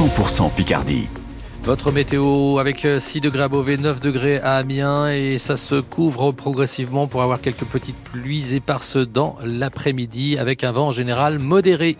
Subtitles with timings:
[0.00, 1.08] 100% Picardie.
[1.62, 6.32] Votre météo avec 6 degrés à Beauvais, 9 degrés à Amiens et ça se couvre
[6.32, 11.98] progressivement pour avoir quelques petites pluies éparses dans l'après-midi avec un vent en général modéré.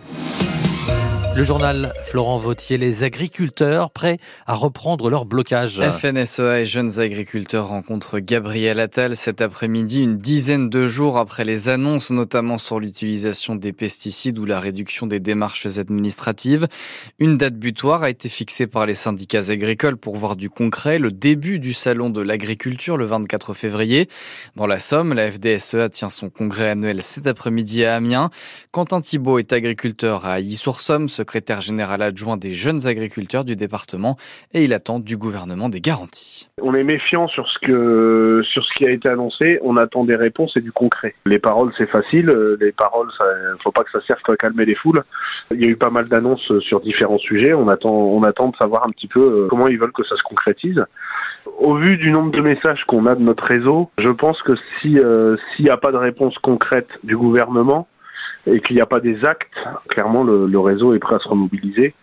[1.33, 4.17] Le journal Florent Vautier, les agriculteurs prêts
[4.47, 5.81] à reprendre leur blocage.
[5.81, 11.69] FNSEA et jeunes agriculteurs rencontrent Gabriel Attal cet après-midi, une dizaine de jours après les
[11.69, 16.67] annonces, notamment sur l'utilisation des pesticides ou la réduction des démarches administratives.
[17.17, 21.11] Une date butoir a été fixée par les syndicats agricoles pour voir du concret, le
[21.11, 24.09] début du salon de l'agriculture le 24 février.
[24.57, 28.31] Dans la Somme, la FDSEA tient son congrès annuel cet après-midi à Amiens.
[28.71, 34.17] Quentin Thibault est agriculteur à Illy-sur-Somme, secrétaire général adjoint des jeunes agriculteurs du département
[34.53, 36.49] et il attend du gouvernement des garanties.
[36.61, 40.15] On est méfiant sur ce que sur ce qui a été annoncé, on attend des
[40.15, 41.13] réponses et du concret.
[41.25, 42.27] Les paroles c'est facile,
[42.59, 43.25] les paroles ça
[43.63, 45.03] faut pas que ça serve à calmer les foules.
[45.51, 48.55] Il y a eu pas mal d'annonces sur différents sujets, on attend on attend de
[48.55, 50.83] savoir un petit peu euh, comment ils veulent que ça se concrétise.
[51.59, 54.97] Au vu du nombre de messages qu'on a de notre réseau, je pense que si
[54.97, 57.87] euh, s'il n'y a pas de réponse concrète du gouvernement,
[58.47, 59.53] et qu'il n'y a pas des actes,
[59.89, 61.93] clairement le, réseau est prêt à se remobiliser.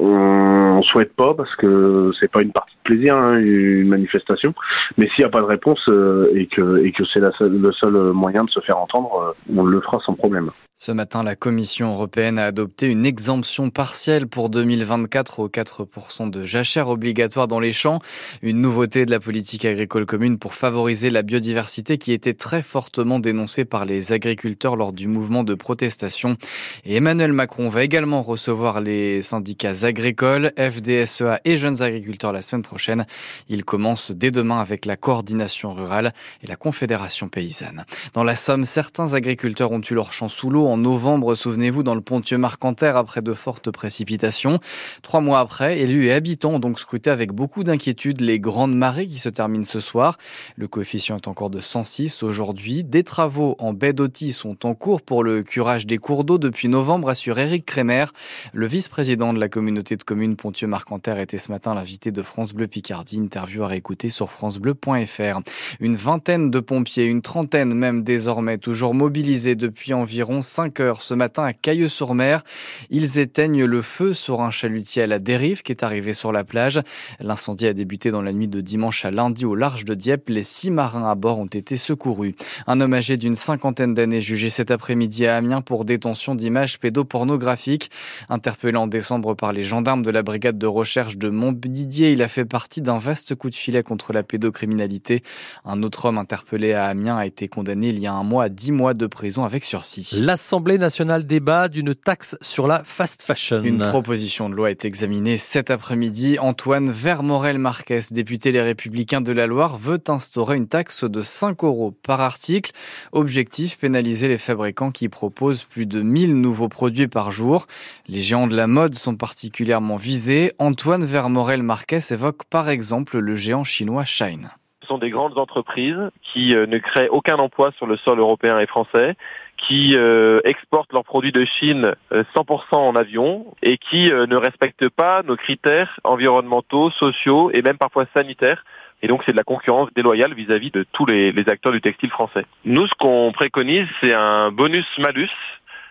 [0.00, 4.54] On, souhaite pas parce que c'est pas une partie de plaisir, hein, une manifestation.
[4.96, 8.12] Mais s'il n'y a pas de réponse euh, et que et que c'est le seul
[8.12, 10.50] moyen de se faire entendre, euh, on le fera sans problème.
[10.80, 16.44] Ce matin, la Commission européenne a adopté une exemption partielle pour 2024 aux 4% de
[16.44, 17.98] jachère obligatoire dans les champs,
[18.42, 23.18] une nouveauté de la politique agricole commune pour favoriser la biodiversité qui était très fortement
[23.18, 26.36] dénoncée par les agriculteurs lors du mouvement de protestation.
[26.84, 32.62] Et Emmanuel Macron va également recevoir les syndicats agricoles, FDSEA et jeunes agriculteurs la semaine
[32.62, 33.06] prochaine.
[33.48, 36.12] Il commence dès demain avec la coordination rurale
[36.44, 37.84] et la confédération paysanne.
[38.12, 41.94] Dans la Somme, certains agriculteurs ont eu leur champ sous l'eau en novembre, souvenez-vous, dans
[41.94, 44.60] le Pontieux Marcanterre après de fortes précipitations.
[45.02, 49.06] Trois mois après, élus et habitants ont donc scruté avec beaucoup d'inquiétude les grandes marées
[49.06, 50.18] qui se terminent ce soir.
[50.56, 52.84] Le coefficient est encore de 106 aujourd'hui.
[52.84, 56.68] Des travaux en baie d'Oti sont en cours pour le curage des cours d'eau depuis
[56.68, 58.04] novembre, assure Eric Kremer.
[58.52, 62.66] Le vice-président de la communauté de communes Pontieux-Marcanterre était ce matin l'invité de France Bleu
[62.66, 63.18] Picardie.
[63.18, 65.40] Interview à réécouter sur francebleu.fr.
[65.80, 71.14] Une vingtaine de pompiers, une trentaine même désormais, toujours mobilisés depuis environ 5 heures ce
[71.14, 72.42] matin à Cailleux-sur-Mer.
[72.90, 76.44] Ils éteignent le feu sur un chalutier à la dérive qui est arrivé sur la
[76.44, 76.80] plage.
[77.20, 80.28] L'incendie a débuté dans la nuit de dimanche à lundi au large de Dieppe.
[80.28, 82.34] Les six marins à bord ont été secourus.
[82.66, 87.90] Un homme âgé d'une cinquantaine d'années jugé cet après-midi à Amiens pour détention d'images pédopornographiques.
[88.28, 92.28] Interpellé en décembre par les gendarmes de la brigade de recherche de Montdidier, il a
[92.28, 95.22] fait partie d'un vaste coup de filet contre la pédocriminalité.
[95.64, 98.48] Un autre homme interpellé à Amiens a été condamné il y a un mois à
[98.48, 100.18] 10 mois de prison avec sursis.
[100.20, 103.62] L'Assemblée nationale débat d'une taxe sur la fast fashion.
[103.62, 106.38] Une proposition de loi est examinée cet après-midi.
[106.38, 111.94] Antoine Vermorel-Marquez, député Les Républicains de la Loire, veut instaurer une taxe de 5 euros
[112.02, 112.72] par article.
[113.12, 117.66] Objectif, pénaliser les fabricants qui proposent plus de 1000 nouveaux produits par jour.
[118.08, 119.57] Les géants de la mode sont particulièrement
[119.96, 120.52] visés.
[120.58, 124.50] Antoine Vermorel-Marquez évoque par exemple le géant chinois Shine.
[124.82, 128.58] Ce sont des grandes entreprises qui euh, ne créent aucun emploi sur le sol européen
[128.58, 129.16] et français
[129.56, 132.24] qui euh, exportent leurs produits de Chine 100%
[132.72, 138.06] euh, en avion et qui ne respectent pas nos critères environnementaux, sociaux et même parfois
[138.14, 138.64] sanitaires.
[139.02, 142.46] Et donc c'est de la concurrence déloyale vis-à-vis de tous les, acteurs du textile français.
[142.64, 145.30] Nous, ce qu'on préconise, c'est un bonus-malus.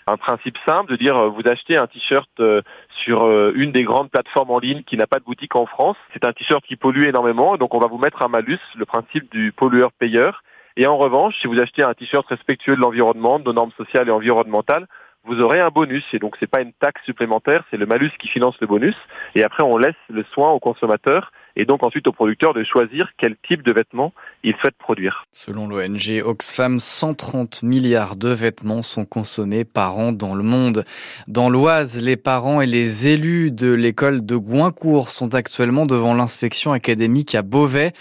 [0.10, 2.30] Un principe simple de dire vous achetez un t-shirt
[3.04, 5.98] sur une des grandes plateformes en ligne qui n'a pas de boutique en France.
[6.14, 9.30] C'est un t-shirt qui pollue énormément, donc on va vous mettre un malus, le principe
[9.32, 10.44] du pollueur-payeur.
[10.78, 14.08] Et en revanche, si vous achetez un t-shirt respectueux de l'environnement, de nos normes sociales
[14.08, 14.88] et environnementales,
[15.26, 16.06] vous aurez un bonus.
[16.14, 18.96] Et donc, c'est pas une taxe supplémentaire, c'est le malus qui finance le bonus.
[19.36, 23.10] Et après, on laisse le soin aux consommateurs et donc ensuite au producteur de choisir
[23.18, 24.14] quel type de vêtements
[24.44, 25.26] il souhaite produire.
[25.32, 30.86] Selon l'ONG Oxfam, 130 milliards de vêtements sont consommés par an dans le monde.
[31.28, 36.72] Dans l'Oise, les parents et les élus de l'école de Goincourt sont actuellement devant l'inspection
[36.72, 37.92] académique à Beauvais.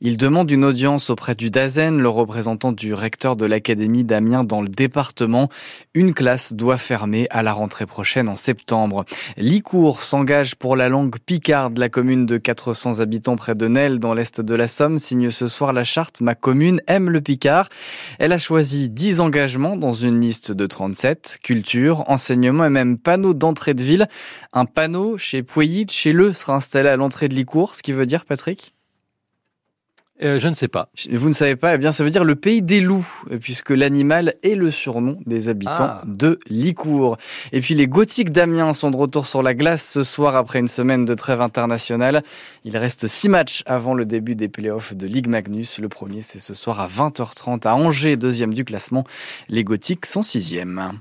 [0.00, 4.60] Ils demandent une audience auprès du DAZEN, le représentant du recteur de l'académie d'Amiens dans
[4.60, 5.48] le département.
[5.94, 9.04] Une classe doit fermer à la rentrée prochaine en septembre.
[9.36, 11.78] Licourt s'engage pour la langue picarde.
[11.78, 15.46] La commune de 400 habitants près de Nesle, dans l'est de la Somme, signe ce
[15.46, 17.68] soir la charte Ma commune aime le Picard.
[18.18, 21.38] Elle a choisi 10 engagements dans une liste de 37.
[21.42, 24.08] Culture, enseignement et même panneau d'entrée de ville.
[24.54, 28.06] Un panneau chez Pouilly, chez Le, sera installé à l'entrée de Licourt, ce qui veut
[28.06, 28.73] dire, Patrick?
[30.22, 30.88] Euh, Je ne sais pas.
[31.10, 33.06] Vous ne savez pas Eh bien, ça veut dire le pays des loups,
[33.40, 36.02] puisque l'animal est le surnom des habitants ah.
[36.06, 37.16] de Licourt.
[37.52, 40.68] Et puis, les Gothiques d'Amiens sont de retour sur la glace ce soir après une
[40.68, 42.22] semaine de trêve internationale.
[42.64, 45.78] Il reste six matchs avant le début des playoffs de Ligue Magnus.
[45.78, 49.04] Le premier, c'est ce soir à 20h30 à Angers, deuxième du classement.
[49.48, 50.92] Les Gothiques sont sixième.